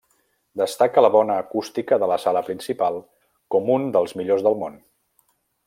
[0.59, 2.99] Destaca la bona acústica de la sala principal
[3.57, 4.83] com un dels millors del món.